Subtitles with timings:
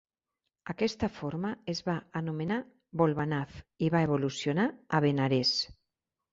[0.71, 2.59] Aquesta forma es va anomenar
[3.03, 3.55] "bol-banav"
[3.89, 4.69] i va evolucionar
[5.01, 5.57] a Benarés.